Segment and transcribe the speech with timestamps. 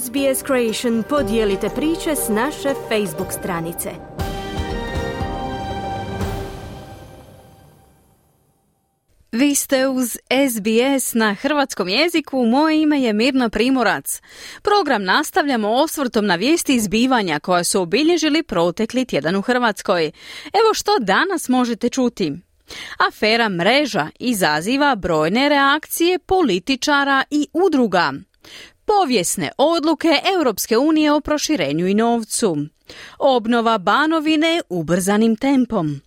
[0.00, 3.90] SBS Creation podijelite priče s naše Facebook stranice.
[9.32, 10.16] Vi ste uz
[10.50, 14.20] SBS na hrvatskom jeziku, moje ime je Mirna Primorac.
[14.62, 20.04] Program nastavljamo osvrtom na vijesti izbivanja koja su obilježili protekli tjedan u Hrvatskoj.
[20.44, 22.32] Evo što danas možete čuti.
[23.08, 28.12] Afera mreža izaziva brojne reakcije političara i udruga.
[29.00, 32.56] Povijesne odluke Europske unije o proširenju i novcu.
[33.18, 36.00] Obnova Banovine ubrzanim tempom.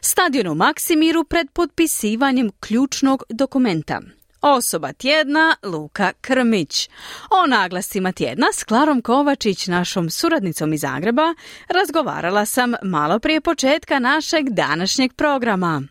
[0.00, 4.00] Stadion u Maksimiru pred potpisivanjem ključnog dokumenta.
[4.40, 6.88] Osoba tjedna Luka Krmić.
[7.30, 11.34] O naglascima tjedna s Klarom Kovačić, našom suradnicom iz Zagreba,
[11.68, 15.82] razgovarala sam malo prije početka našeg današnjeg programa.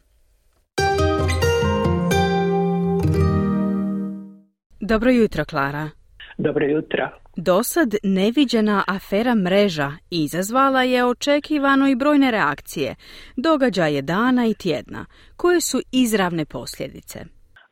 [4.80, 6.01] Dobro jutro, Klara.
[6.45, 7.10] Dobro jutro.
[7.38, 12.96] Dosad neviđena afera mreža izazvala je očekivano i brojne reakcije,
[13.38, 15.05] događaje dana i tjedna,
[15.38, 17.20] koje su izravne posljedice.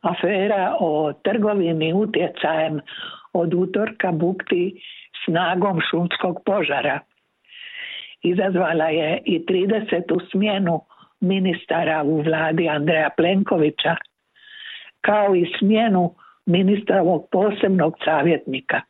[0.00, 2.80] Afera o trgovini utjecajem
[3.32, 4.82] od utorka bukti
[5.24, 7.00] snagom šumskog požara.
[8.22, 10.30] Izazvala je i 30.
[10.30, 10.80] smjenu
[11.20, 13.96] ministara u vladi Andreja Plenkovića,
[15.00, 16.14] kao i smjenu
[16.50, 18.80] ministrovog posebnog savjetnika.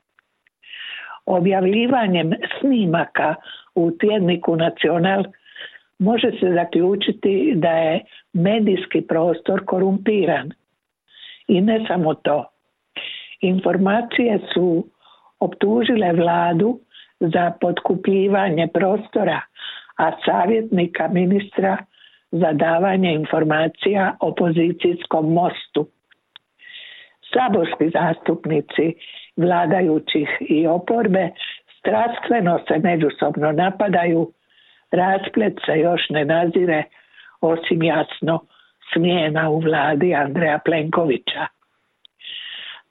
[1.27, 3.35] Objavljivanjem snimaka
[3.75, 5.25] u tjedniku Nacional
[5.99, 10.51] može se zaključiti da je medijski prostor korumpiran.
[11.49, 12.45] I ne samo to.
[13.41, 14.87] Informacije su
[15.41, 16.81] optužile vladu
[17.21, 19.41] za potkupljivanje prostora,
[19.97, 21.77] a savjetnika ministra
[22.31, 25.87] za davanje informacija opozicijskom mostu
[27.33, 28.95] saborski zastupnici
[29.37, 31.31] vladajućih i oporbe
[31.79, 34.33] strastveno se međusobno napadaju,
[34.91, 36.85] rasplet se još ne nazire
[37.41, 38.45] osim jasno
[38.93, 41.47] smjena u vladi Andreja Plenkovića.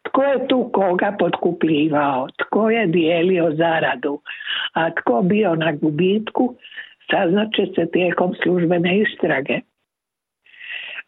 [0.03, 4.21] Tko je tu koga potkupljivao, tko je dijelio zaradu,
[4.73, 6.55] a tko bio na gubitku,
[7.11, 9.59] saznaće se tijekom službene istrage.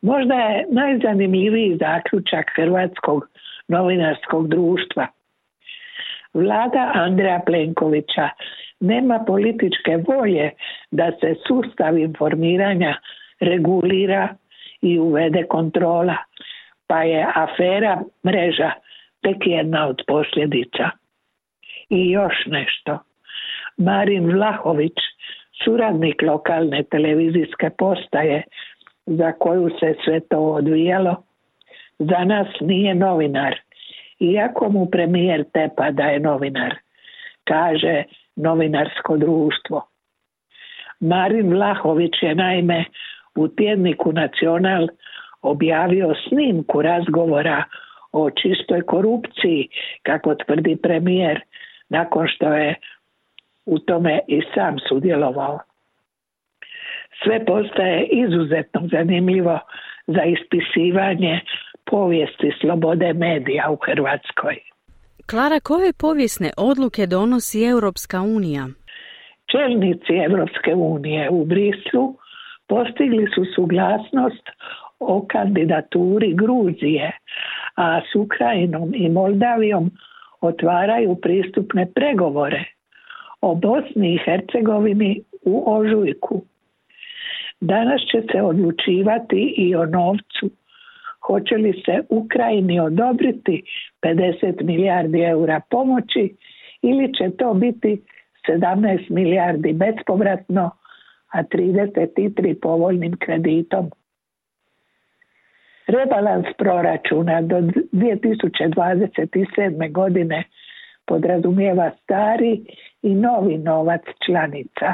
[0.02, 3.28] Možda je najzanimljiviji zaključak Hrvatskog
[3.68, 5.08] novinarskog društva.
[6.34, 8.30] Vlada Andreja Plenkovića
[8.80, 10.52] nema političke volje
[10.92, 12.96] da se sustav informiranja
[13.40, 14.28] regulira
[14.82, 16.16] i uvede kontrola,
[16.88, 18.72] pa je afera mreža
[19.22, 20.90] tek jedna od posljedica.
[21.90, 23.00] I još nešto.
[23.78, 24.98] Marin Vlahović,
[25.64, 28.44] suradnik lokalne televizijske postaje,
[29.18, 31.16] za koju se sve to odvijalo,
[32.00, 33.56] za nas nije novinar,
[34.20, 36.76] iako mu premijer tepa da je novinar,
[37.44, 38.04] kaže
[38.36, 39.88] novinarsko društvo.
[41.00, 42.86] Marin Vlahović je naime
[43.36, 44.88] u tjedniku Nacional
[45.42, 47.64] objavio snimku razgovora
[48.12, 49.68] o čistoj korupciji,
[50.04, 51.42] kako tvrdi premijer,
[51.90, 52.76] nakon što je
[53.66, 55.60] u tome i sam sudjelovao
[57.24, 59.60] sve postaje izuzetno zanimljivo
[60.08, 61.40] za ispisivanje
[61.86, 64.58] povijesti slobode medija u Hrvatskoj.
[65.30, 68.68] Klara, koje povijesne odluke donosi Europska unija?
[69.52, 72.16] Čelnici Europske unije u Brislu
[72.68, 74.46] postigli su suglasnost
[75.00, 77.12] o kandidaturi Gruzije,
[77.76, 79.92] a s Ukrajinom i Moldavijom
[80.42, 82.64] otvaraju pristupne pregovore
[83.42, 86.42] o Bosni i Hercegovini u Ožujku.
[87.62, 90.50] Danas će se odlučivati i o novcu.
[91.28, 93.64] Hoće li se Ukrajini odobriti
[94.02, 96.36] 50 milijardi eura pomoći
[96.82, 98.02] ili će to biti
[98.48, 100.72] 17 milijardi bespovratno,
[101.32, 103.92] a 33 povoljnim kreditom.
[105.88, 109.92] Rebalans proračuna do 2027.
[109.92, 110.44] godine
[111.06, 112.62] podrazumijeva stari
[113.02, 114.94] i novi novac članica.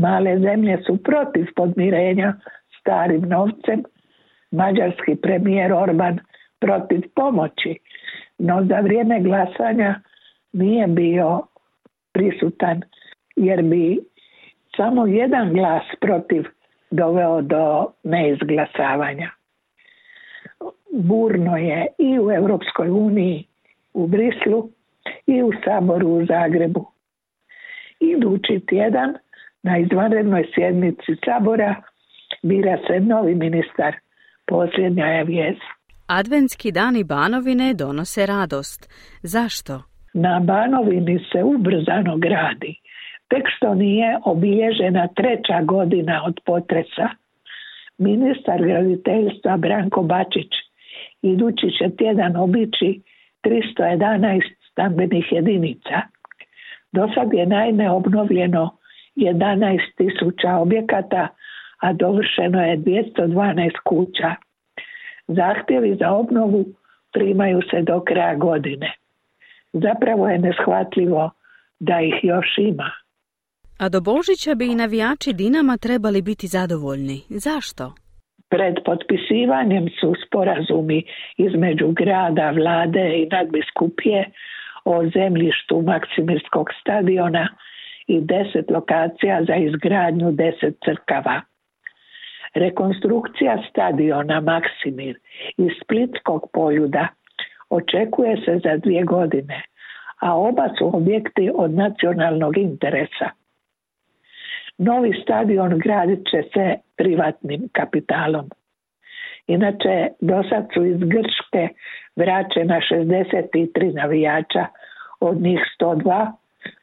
[0.00, 2.34] Male zemlje su protiv podmirenja
[2.80, 3.82] starim novcem,
[4.50, 6.18] mađarski premijer Orban
[6.60, 7.78] protiv pomoći,
[8.38, 10.00] no za vrijeme glasanja
[10.52, 11.40] nije bio
[12.12, 12.80] prisutan
[13.36, 13.98] jer bi
[14.76, 16.44] samo jedan glas protiv
[16.90, 19.30] doveo do neizglasavanja.
[20.92, 23.44] Burno je i u Europskoj uniji
[23.94, 24.68] u Brislu
[25.26, 26.86] i u Saboru u Zagrebu.
[28.00, 29.14] Idući tjedan
[29.62, 31.74] na izvanrednoj sjednici Sabora
[32.42, 33.94] bira se novi ministar.
[34.46, 35.62] Posljednja je vijest.
[36.06, 38.90] Adventski dani Banovine donose radost.
[39.22, 39.82] Zašto?
[40.14, 42.74] Na Banovini se ubrzano gradi,
[43.28, 47.08] tek što nije obilježena treća godina od potresa.
[47.98, 50.52] Ministar graditeljstva Branko Bačić
[51.22, 53.02] idući će tjedan obići
[53.44, 54.40] 311
[54.70, 56.00] stambenih jedinica.
[56.92, 58.79] Do sad je naime obnovljeno
[59.16, 61.28] 11 tisuća objekata,
[61.80, 64.34] a dovršeno je 212 kuća.
[65.28, 66.64] Zahtjevi za obnovu
[67.12, 68.92] primaju se do kraja godine.
[69.72, 71.30] Zapravo je neshvatljivo
[71.80, 72.90] da ih još ima.
[73.78, 77.18] A do Božića bi i navijači Dinama trebali biti zadovoljni.
[77.28, 77.92] Zašto?
[78.50, 81.02] Pred potpisivanjem su sporazumi
[81.36, 84.30] između grada, vlade i nadbiskupije
[84.84, 87.48] o zemljištu Maksimirskog stadiona
[88.10, 91.40] i deset lokacija za izgradnju deset crkava.
[92.54, 95.18] Rekonstrukcija stadiona Maksimir
[95.56, 97.08] iz Splitskog poljuda
[97.70, 99.62] očekuje se za dvije godine,
[100.20, 103.28] a oba su objekti od nacionalnog interesa.
[104.78, 108.50] Novi stadion gradit će se privatnim kapitalom.
[109.46, 111.68] Inače, do sad su iz Grčke
[112.16, 114.66] vraćena 63 navijača,
[115.20, 116.32] od njih 102,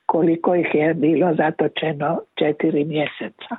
[0.07, 3.53] koliko ih je bilo zatočeno četiri mjeseca.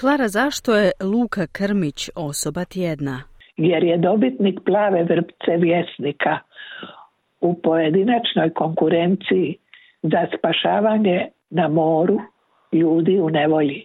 [0.00, 3.22] Klara, zašto je Luka Krmić osoba tjedna?
[3.56, 6.38] Jer je dobitnik plave vrpce vjesnika
[7.40, 9.56] u pojedinačnoj konkurenciji
[10.02, 12.18] za spašavanje na moru
[12.72, 13.84] ljudi u nevolji.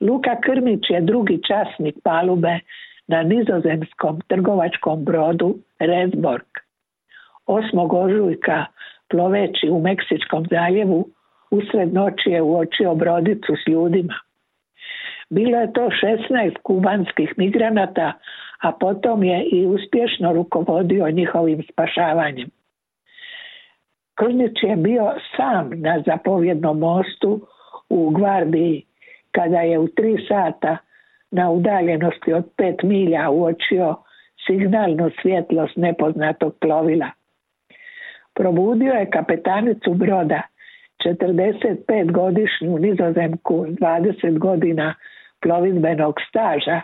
[0.00, 2.58] Luka Krmić je drugi časnik palube
[3.06, 6.46] na nizozemskom trgovačkom brodu Resborg.
[7.46, 8.04] 8.
[8.04, 8.66] ožujka
[9.08, 11.08] ploveći u Meksičkom zaljevu
[11.50, 14.14] usred noći je uočio brodicu s ljudima.
[15.30, 18.12] Bilo je to 16 kubanskih migranata,
[18.62, 22.48] a potom je i uspješno rukovodio njihovim spašavanjem.
[24.14, 27.46] Krnić je bio sam na zapovjednom mostu
[27.88, 28.84] u Gvardiji
[29.30, 30.76] kada je u tri sata
[31.30, 33.94] na udaljenosti od pet milja uočio
[34.46, 37.10] signalnu svjetlost nepoznatog plovila.
[38.36, 40.42] Probudio je kapetanicu broda,
[41.04, 44.94] 45-godišnju nizozemku s 20 godina
[45.40, 46.80] plovidbenog staža.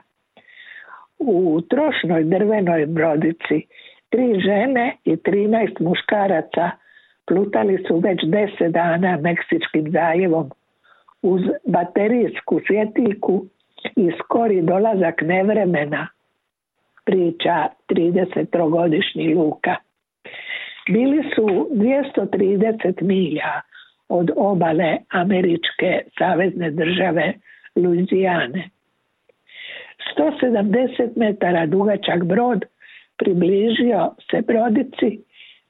[1.18, 3.66] U trošnoj drvenoj brodici
[4.10, 6.70] tri žene i 13 muškaraca
[7.26, 10.50] plutali su već deset dana Meksičkim zaljevom
[11.22, 13.44] uz baterijsku svjetiljku
[13.96, 16.08] i skori dolazak nevremena,
[17.04, 19.76] priča 33-godišnji Luka.
[20.88, 23.60] Bili su 230 milja
[24.08, 27.32] od obale američke savezne države
[27.76, 28.70] Luizijane.
[30.16, 32.64] 170 metara dugačak brod
[33.16, 35.20] približio se brodici,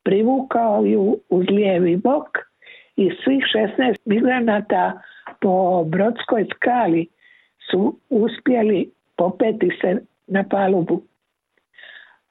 [0.03, 2.39] privukao ju uz lijevi bok
[2.97, 3.45] i svih
[3.79, 5.01] 16 migranata
[5.41, 7.07] po brodskoj skali
[7.71, 11.03] su uspjeli popeti se na palubu.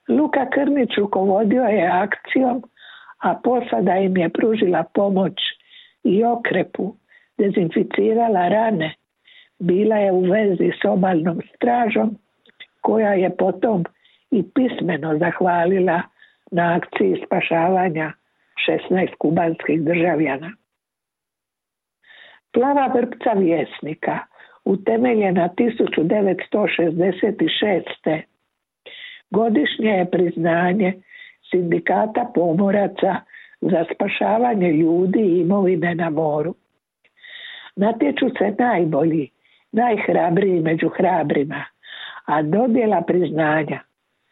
[0.10, 2.63] Luka Krnić rukovodio je akcijom,
[3.21, 5.33] a posada im je pružila pomoć
[6.03, 6.95] i okrepu,
[7.38, 8.95] dezinficirala rane,
[9.59, 12.18] bila je u vezi s obalnom stražom,
[12.81, 13.83] koja je potom
[14.31, 16.01] i pismeno zahvalila
[16.51, 18.12] na akciji spašavanja
[18.89, 20.51] 16 kubanskih državljana.
[22.53, 24.19] Plava vrpca vjesnika,
[24.65, 28.22] utemeljena 1966.
[29.29, 30.93] Godišnje je priznanje
[31.51, 33.15] sindikata pomoraca
[33.62, 36.55] za spašavanje ljudi i imovine na moru.
[37.75, 39.29] Natječu se najbolji,
[39.72, 41.65] najhrabriji među hrabrima,
[42.25, 43.79] a dodjela priznanja,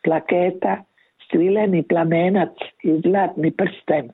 [0.03, 0.83] plaketa,
[1.31, 4.09] svileni plamenac i zlatni prsten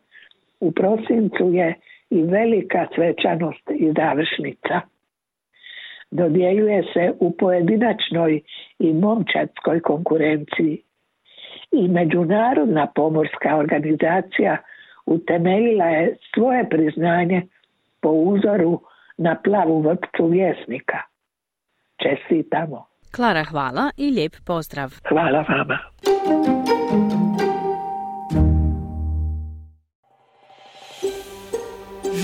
[0.59, 1.73] u prosincu je
[2.09, 4.81] i velika svečanost i završnica.
[6.11, 8.41] Dodjeljuje se u pojedinačnoj
[8.79, 10.81] i momčadskoj konkurenciji
[11.75, 14.57] i Međunarodna pomorska organizacija
[15.05, 17.41] utemeljila je svoje priznanje
[18.01, 18.81] po uzoru
[19.17, 20.97] na plavu vrpcu vjesnika.
[22.03, 22.85] Čestitamo.
[23.15, 24.89] Klara, hvala i lijep pozdrav.
[25.09, 25.77] Hvala vama.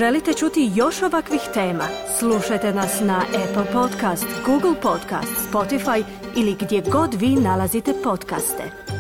[0.02, 1.84] Želite čuti još ovakvih tema?
[2.20, 6.04] Slušajte nas na Apple Podcast, Google Podcast, Spotify
[6.38, 8.91] ili gdje god vi nalazite podcaste.